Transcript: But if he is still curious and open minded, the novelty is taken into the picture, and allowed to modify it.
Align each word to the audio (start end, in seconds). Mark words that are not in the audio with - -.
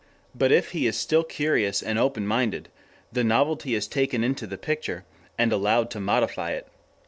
But 0.33 0.51
if 0.51 0.71
he 0.71 0.87
is 0.87 0.97
still 0.97 1.23
curious 1.23 1.83
and 1.83 1.99
open 1.99 2.25
minded, 2.25 2.69
the 3.11 3.23
novelty 3.23 3.75
is 3.75 3.87
taken 3.87 4.23
into 4.23 4.47
the 4.47 4.57
picture, 4.57 5.05
and 5.37 5.53
allowed 5.53 5.91
to 5.91 5.99
modify 5.99 6.53
it. 6.53 6.67